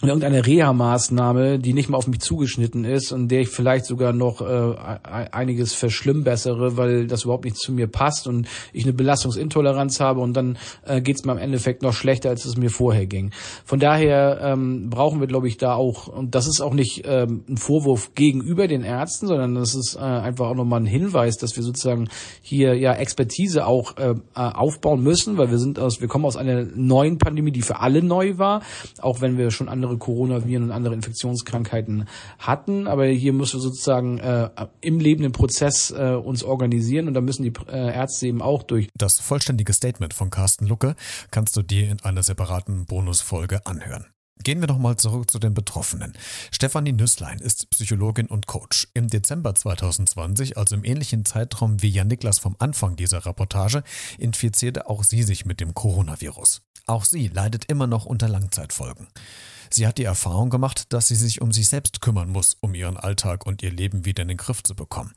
[0.10, 4.42] irgendeine Reha-Maßnahme, die nicht mal auf mich zugeschnitten ist und der ich vielleicht sogar noch
[4.42, 4.76] äh,
[5.32, 10.34] einiges verschlimmbessere, weil das überhaupt nicht zu mir passt und ich eine Belastungsintoleranz habe und
[10.34, 13.32] dann äh, geht es mir im Endeffekt noch schlechter, als es mir vorher ging.
[13.66, 17.44] Von daher ähm, brauchen wir, glaube ich, da auch, und das ist auch nicht ähm,
[17.48, 21.56] ein Vorwurf gegenüber den Ärzten, sondern das ist äh, einfach auch nochmal ein Hinweis, dass
[21.56, 22.10] wir sozusagen
[22.42, 26.66] hier ja Expertise auch äh, aufbauen müssen, weil wir sind aus, wir kommen aus einer
[26.76, 28.62] neuen Pandemie, die für alle neu war,
[29.00, 32.08] auch wenn wir schon andere andere Coronaviren und andere Infektionskrankheiten
[32.40, 32.88] hatten.
[32.88, 34.50] Aber hier müssen wir sozusagen äh,
[34.82, 38.90] im lebenden Prozess äh, uns organisieren und da müssen die äh, Ärzte eben auch durch.
[38.96, 40.96] Das vollständige Statement von Carsten Lucke
[41.32, 44.06] kannst du dir in einer separaten Bonusfolge anhören.
[44.44, 46.14] Gehen wir nochmal zurück zu den Betroffenen.
[46.52, 48.88] Stefanie Nüsslein ist Psychologin und Coach.
[48.96, 53.84] Im Dezember 2020, also im ähnlichen Zeitraum wie Jan Niklas vom Anfang dieser Reportage,
[54.18, 56.64] infizierte auch sie sich mit dem Coronavirus.
[56.86, 59.08] Auch sie leidet immer noch unter Langzeitfolgen.
[59.74, 62.98] Sie hat die Erfahrung gemacht, dass sie sich um sich selbst kümmern muss, um ihren
[62.98, 65.14] Alltag und ihr Leben wieder in den Griff zu bekommen.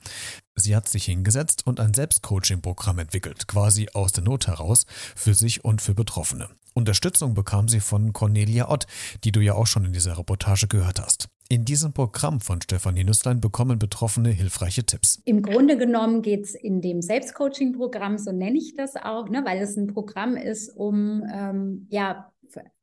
[0.54, 5.64] Sie hat sich hingesetzt und ein Selbstcoaching-Programm entwickelt, quasi aus der Not heraus, für sich
[5.64, 6.48] und für Betroffene.
[6.72, 8.86] Unterstützung bekam sie von Cornelia Ott,
[9.24, 11.28] die du ja auch schon in dieser Reportage gehört hast.
[11.54, 15.22] In diesem Programm von Stefanie Nüsslein bekommen Betroffene hilfreiche Tipps.
[15.24, 19.62] Im Grunde genommen geht es in dem Selbstcoaching-Programm, so nenne ich das auch, ne, weil
[19.62, 22.32] es ein Programm ist, um ähm, ja,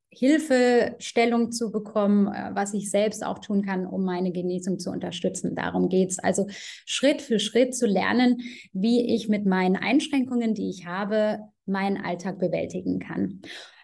[0.08, 5.54] Hilfestellung zu bekommen, äh, was ich selbst auch tun kann, um meine Genesung zu unterstützen.
[5.54, 6.20] Darum geht es.
[6.20, 8.38] Also Schritt für Schritt zu lernen,
[8.72, 13.42] wie ich mit meinen Einschränkungen, die ich habe, meinen Alltag bewältigen kann.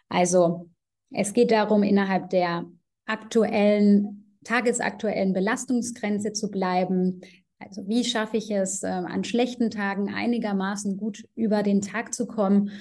[0.08, 0.70] Also
[1.12, 2.64] es geht darum, innerhalb der
[3.06, 7.22] aktuellen, tagesaktuellen Belastungsgrenze zu bleiben.
[7.60, 12.28] Also wie schaffe ich es, äh, an schlechten Tagen einigermaßen gut über den Tag zu
[12.28, 12.72] kommen?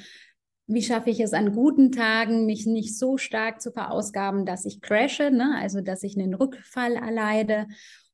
[0.68, 4.80] Wie schaffe ich es an guten Tagen, mich nicht so stark zu verausgaben, dass ich
[4.80, 5.54] crashe, ne?
[5.60, 7.66] also dass ich einen Rückfall erleide?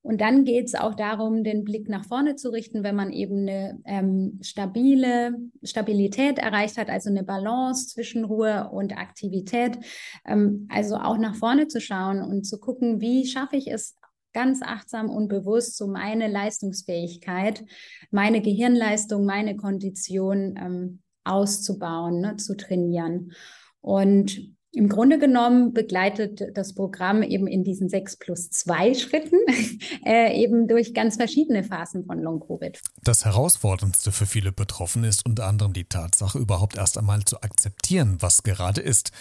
[0.03, 3.43] Und dann geht es auch darum, den Blick nach vorne zu richten, wenn man eben
[3.43, 9.79] eine ähm, stabile Stabilität erreicht hat, also eine Balance zwischen Ruhe und Aktivität.
[10.27, 13.97] Ähm, also auch nach vorne zu schauen und zu gucken, wie schaffe ich es
[14.33, 17.65] ganz achtsam und bewusst, so meine Leistungsfähigkeit,
[18.11, 23.33] meine Gehirnleistung, meine Kondition ähm, auszubauen, ne, zu trainieren.
[23.81, 29.37] Und im Grunde genommen begleitet das Programm eben in diesen sechs plus zwei Schritten
[30.07, 32.81] äh, eben durch ganz verschiedene Phasen von Long-Covid.
[33.05, 38.17] Das Herausforderndste für viele Betroffene ist unter anderem die Tatsache, überhaupt erst einmal zu akzeptieren,
[38.21, 39.13] was gerade ist,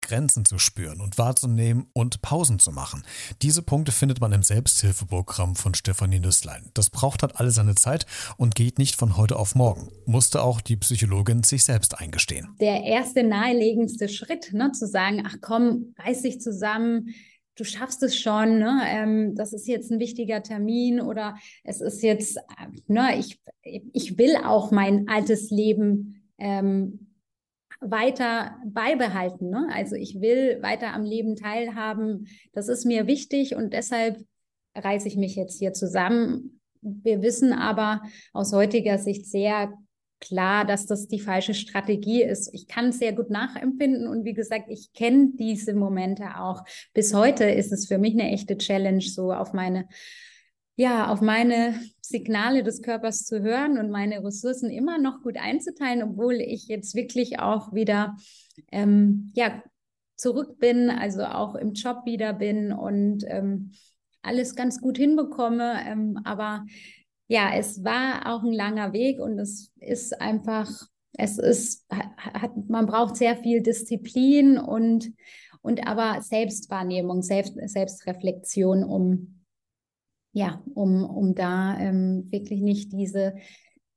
[0.00, 3.02] Grenzen zu spüren und wahrzunehmen und Pausen zu machen.
[3.42, 6.70] Diese Punkte findet man im Selbsthilfeprogramm von Stefanie Nüsslein.
[6.74, 10.60] Das braucht halt alle seine Zeit und geht nicht von heute auf morgen, musste auch
[10.60, 12.54] die Psychologin sich selbst eingestehen.
[12.60, 17.14] Der erste naheliegendste Schritt, ne, zu sagen, sagen, ach komm, reiß dich zusammen,
[17.56, 18.82] du schaffst es schon, ne?
[18.86, 24.18] Ähm, das ist jetzt ein wichtiger Termin oder es ist jetzt, äh, ne, ich, ich
[24.18, 27.06] will auch mein altes Leben ähm,
[27.80, 29.48] weiter beibehalten.
[29.48, 29.68] Ne?
[29.72, 32.26] Also ich will weiter am Leben teilhaben.
[32.52, 34.22] Das ist mir wichtig und deshalb
[34.74, 36.60] reiße ich mich jetzt hier zusammen.
[36.82, 39.72] Wir wissen aber aus heutiger Sicht sehr
[40.20, 42.52] klar, dass das die falsche Strategie ist.
[42.54, 46.64] Ich kann es sehr gut nachempfinden und wie gesagt, ich kenne diese Momente auch.
[46.94, 49.88] Bis heute ist es für mich eine echte Challenge, so auf meine
[50.76, 56.02] ja, auf meine Signale des Körpers zu hören und meine Ressourcen immer noch gut einzuteilen,
[56.02, 58.16] obwohl ich jetzt wirklich auch wieder
[58.72, 59.62] ähm, ja,
[60.16, 63.72] zurück bin, also auch im Job wieder bin und ähm,
[64.22, 65.80] alles ganz gut hinbekomme.
[65.86, 66.64] Ähm, aber
[67.30, 70.68] ja, es war auch ein langer Weg und es ist einfach,
[71.12, 75.12] es ist, hat, man braucht sehr viel Disziplin und,
[75.62, 79.44] und aber Selbstwahrnehmung, Selbst, Selbstreflexion, um,
[80.32, 83.36] ja, um, um da ähm, wirklich nicht diese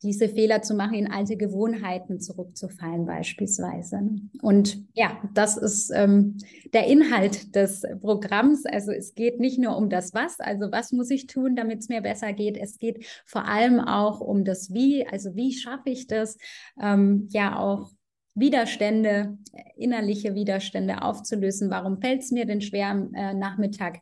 [0.04, 4.02] diese Fehler zu machen, in alte Gewohnheiten zurückzufallen beispielsweise.
[4.42, 6.38] Und ja, das ist ähm,
[6.74, 8.66] der Inhalt des Programms.
[8.66, 11.90] Also es geht nicht nur um das Was, also was muss ich tun, damit es
[11.90, 12.58] mir besser geht.
[12.58, 16.38] Es geht vor allem auch um das Wie, also wie schaffe ich das,
[16.82, 17.92] ähm, ja auch
[18.36, 19.38] Widerstände,
[19.76, 21.70] innerliche Widerstände aufzulösen.
[21.70, 24.00] Warum fällt es mir denn schwer, am äh, Nachmittag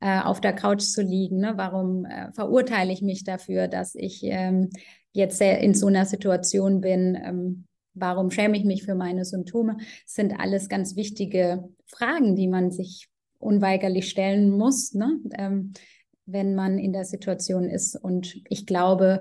[0.00, 1.38] äh, auf der Couch zu liegen?
[1.38, 1.54] Ne?
[1.56, 4.70] Warum äh, verurteile ich mich dafür, dass ich ähm,
[5.12, 10.38] jetzt in so einer Situation bin, ähm, warum schäme ich mich für meine Symptome, sind
[10.38, 15.18] alles ganz wichtige Fragen, die man sich unweigerlich stellen muss, ne?
[15.36, 15.72] ähm,
[16.26, 17.96] wenn man in der Situation ist.
[17.96, 19.20] Und ich glaube,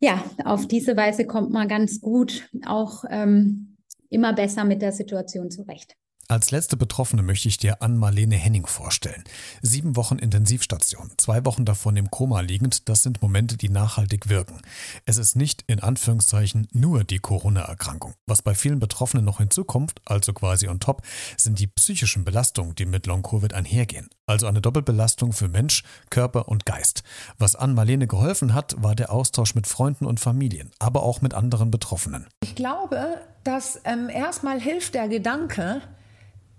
[0.00, 3.76] ja, auf diese Weise kommt man ganz gut auch ähm,
[4.08, 5.96] immer besser mit der Situation zurecht.
[6.30, 9.24] Als letzte Betroffene möchte ich dir Ann-Marlene Henning vorstellen.
[9.62, 14.62] Sieben Wochen Intensivstation, zwei Wochen davon im Koma liegend, das sind Momente, die nachhaltig wirken.
[15.06, 18.14] Es ist nicht in Anführungszeichen nur die Corona-Erkrankung.
[18.26, 21.02] Was bei vielen Betroffenen noch hinzukommt, also quasi on top,
[21.36, 24.08] sind die psychischen Belastungen, die mit Long-Covid einhergehen.
[24.26, 27.02] Also eine Doppelbelastung für Mensch, Körper und Geist.
[27.38, 31.72] Was Ann-Marlene geholfen hat, war der Austausch mit Freunden und Familien, aber auch mit anderen
[31.72, 32.28] Betroffenen.
[32.44, 35.82] Ich glaube, dass ähm, erstmal hilft der Gedanke,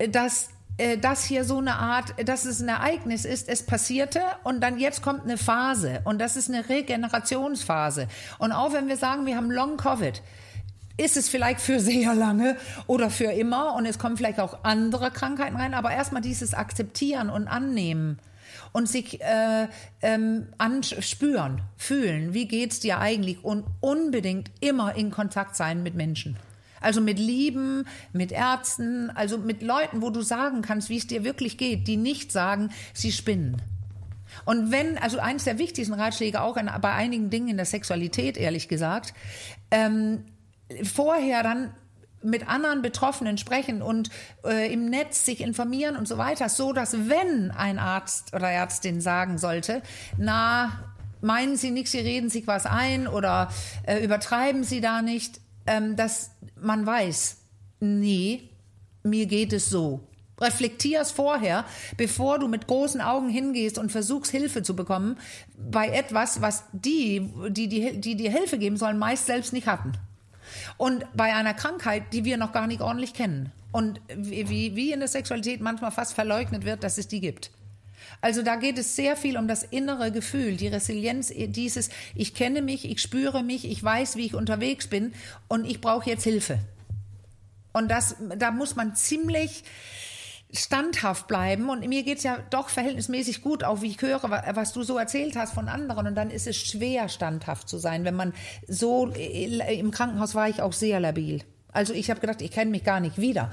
[0.09, 4.61] dass äh, dass hier so eine Art, dass es ein Ereignis ist, es passierte und
[4.61, 8.07] dann jetzt kommt eine Phase und das ist eine Regenerationsphase.
[8.39, 10.21] Und auch wenn wir sagen, wir haben Long Covid,
[10.97, 15.11] ist es vielleicht für sehr lange oder für immer und es kommen vielleicht auch andere
[15.11, 18.19] Krankheiten rein, aber erstmal dieses Akzeptieren und Annehmen
[18.71, 19.67] und sich äh,
[20.01, 26.37] ähm, anspüren, fühlen, wie geht's dir eigentlich und unbedingt immer in Kontakt sein mit Menschen.
[26.81, 31.23] Also mit Lieben, mit Ärzten, also mit Leuten, wo du sagen kannst, wie es dir
[31.23, 33.61] wirklich geht, die nicht sagen, sie spinnen.
[34.45, 38.37] Und wenn, also eines der wichtigsten Ratschläge auch an, bei einigen Dingen in der Sexualität,
[38.37, 39.13] ehrlich gesagt,
[39.69, 40.25] ähm,
[40.83, 41.73] vorher dann
[42.23, 44.09] mit anderen Betroffenen sprechen und
[44.45, 49.01] äh, im Netz sich informieren und so weiter, so dass wenn ein Arzt oder Ärztin
[49.01, 49.81] sagen sollte,
[50.17, 50.71] na,
[51.21, 53.49] meinen Sie nichts, Sie reden sich was ein oder
[53.85, 57.37] äh, übertreiben Sie da nicht, dass man weiß,
[57.79, 58.49] nee,
[59.03, 60.01] mir geht es so.
[60.39, 61.65] Reflektier es vorher,
[61.97, 65.17] bevor du mit großen Augen hingehst und versuchst, Hilfe zu bekommen
[65.55, 69.93] bei etwas, was die, die, die, die dir Hilfe geben sollen, meist selbst nicht hatten.
[70.77, 73.51] Und bei einer Krankheit, die wir noch gar nicht ordentlich kennen.
[73.71, 77.51] Und wie, wie in der Sexualität manchmal fast verleugnet wird, dass es die gibt.
[78.21, 82.61] Also da geht es sehr viel um das innere Gefühl, die Resilienz, dieses, ich kenne
[82.61, 85.13] mich, ich spüre mich, ich weiß, wie ich unterwegs bin
[85.47, 86.59] und ich brauche jetzt Hilfe.
[87.73, 89.63] Und das, da muss man ziemlich
[90.53, 91.69] standhaft bleiben.
[91.69, 94.97] Und mir geht es ja doch verhältnismäßig gut, auch wie ich höre, was du so
[94.97, 96.07] erzählt hast von anderen.
[96.07, 98.03] Und dann ist es schwer, standhaft zu sein.
[98.03, 98.33] Wenn man
[98.67, 101.43] so, im Krankenhaus war ich auch sehr labil.
[101.71, 103.51] Also ich habe gedacht, ich kenne mich gar nicht wieder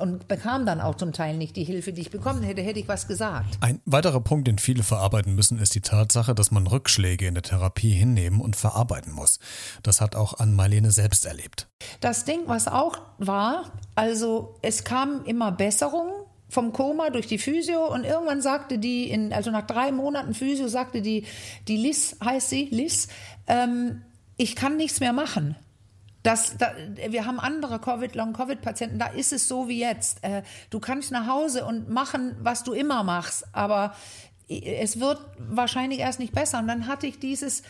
[0.00, 2.88] und bekam dann auch zum Teil nicht die Hilfe, die ich bekommen hätte, hätte ich
[2.88, 3.58] was gesagt.
[3.60, 7.42] Ein weiterer Punkt, den viele verarbeiten müssen, ist die Tatsache, dass man Rückschläge in der
[7.42, 9.38] Therapie hinnehmen und verarbeiten muss.
[9.82, 11.68] Das hat auch Ann Marlene selbst erlebt.
[12.00, 16.10] Das Ding, was auch war, also es kam immer Besserung
[16.48, 20.66] vom Koma durch die Physio und irgendwann sagte die, in, also nach drei Monaten Physio
[20.68, 21.24] sagte die,
[21.68, 23.08] die Liz, heißt sie, Liz,
[23.46, 24.02] ähm,
[24.36, 25.54] ich kann nichts mehr machen.
[26.22, 26.72] Das, da,
[27.08, 30.22] wir haben andere Covid, Long-Covid-Patienten, da ist es so wie jetzt.
[30.22, 33.94] Äh, du kannst nach Hause und machen, was du immer machst, aber
[34.48, 36.58] es wird wahrscheinlich erst nicht besser.
[36.58, 37.62] Und dann hatte ich dieses,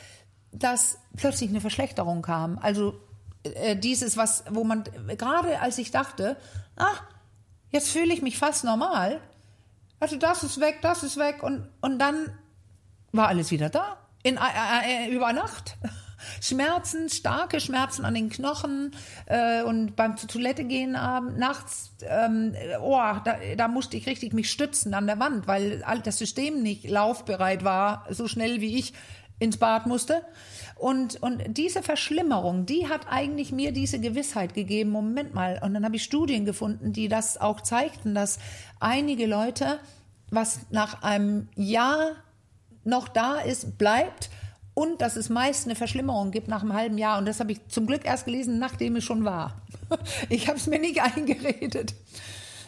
[0.50, 2.58] dass plötzlich eine Verschlechterung kam.
[2.58, 2.94] Also
[3.42, 4.84] äh, dieses, was, wo man,
[5.16, 6.36] gerade als ich dachte,
[6.76, 7.02] ach,
[7.70, 9.20] jetzt fühle ich mich fast normal,
[10.00, 12.32] also das ist weg, das ist weg und, und dann
[13.12, 13.98] war alles wieder da.
[14.22, 15.76] In, äh, äh, über Nacht.
[16.40, 18.92] Schmerzen, starke Schmerzen an den Knochen
[19.26, 24.32] äh, und beim zur Toilette gehen abends, nachts, ähm, oh, da, da musste ich richtig
[24.32, 28.94] mich stützen an der Wand, weil das System nicht laufbereit war, so schnell wie ich
[29.40, 30.22] ins Bad musste.
[30.76, 35.60] Und, und diese Verschlimmerung, die hat eigentlich mir diese Gewissheit gegeben, Moment mal.
[35.62, 38.38] Und dann habe ich Studien gefunden, die das auch zeigten, dass
[38.78, 39.80] einige Leute,
[40.30, 42.12] was nach einem Jahr
[42.84, 44.30] noch da ist, bleibt
[44.80, 47.18] und dass es meist eine Verschlimmerung gibt nach einem halben Jahr.
[47.18, 49.60] Und das habe ich zum Glück erst gelesen, nachdem es schon war.
[50.30, 51.94] Ich habe es mir nicht eingeredet.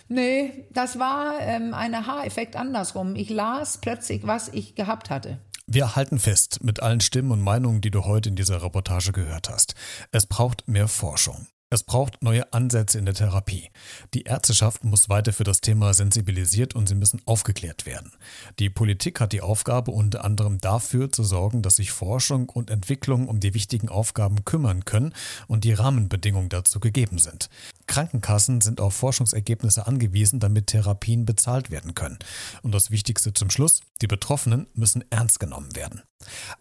[0.09, 3.17] Nee, das war ähm, ein Haareffekt andersrum.
[3.17, 5.39] Ich las plötzlich, was ich gehabt hatte.
[5.67, 9.49] Wir halten fest mit allen Stimmen und Meinungen, die du heute in dieser Reportage gehört
[9.49, 9.75] hast.
[10.11, 11.47] Es braucht mehr Forschung.
[11.73, 13.71] Es braucht neue Ansätze in der Therapie.
[14.13, 18.13] Die Ärzteschaft muss weiter für das Thema sensibilisiert und sie müssen aufgeklärt werden.
[18.59, 23.27] Die Politik hat die Aufgabe unter anderem dafür zu sorgen, dass sich Forschung und Entwicklung
[23.27, 25.15] um die wichtigen Aufgaben kümmern können
[25.49, 27.49] und die Rahmenbedingungen dazu gegeben sind.
[27.87, 32.19] Krankenkassen sind auf Forschungsergebnisse angewiesen, damit Therapien bezahlt werden können.
[32.63, 36.03] Und das Wichtigste zum Schluss, die Betroffenen müssen ernst genommen werden.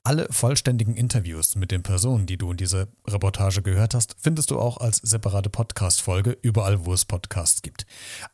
[0.04, 4.60] Alle vollständigen Interviews mit den Personen, die du in dieser Reportage gehört hast, findest du
[4.60, 7.86] auch als separate Podcast-Folge überall, wo es Podcasts gibt.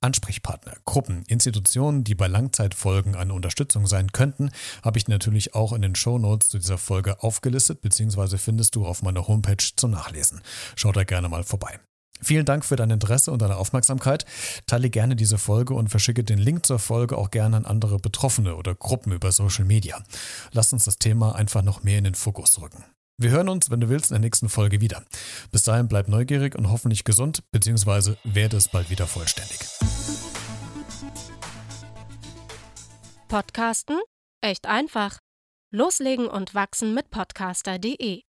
[0.02, 4.52] Ansprechpartner, Gruppen, Institutionen, die bei Langzeitfolgen eine Unterstützung sein könnten,
[4.84, 8.86] habe ich natürlich auch in den Show Notes zu dieser Folge aufgelistet, beziehungsweise findest du
[8.86, 10.42] auf meiner Homepage zum Nachlesen.
[10.76, 11.80] Schau da gerne mal vorbei.
[12.22, 14.26] Vielen Dank für dein Interesse und deine Aufmerksamkeit.
[14.66, 18.56] Teile gerne diese Folge und verschicke den Link zur Folge auch gerne an andere Betroffene
[18.56, 20.04] oder Gruppen über Social Media.
[20.52, 22.84] Lass uns das Thema einfach noch mehr in den Fokus rücken.
[23.20, 25.04] Wir hören uns, wenn du willst, in der nächsten Folge wieder.
[25.52, 29.60] Bis dahin bleib neugierig und hoffentlich gesund, beziehungsweise werde es bald wieder vollständig.
[33.28, 33.98] Podcasten?
[34.42, 35.18] Echt einfach.
[35.72, 38.27] Loslegen und wachsen mit podcaster.de